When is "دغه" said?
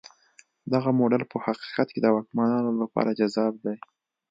0.73-0.89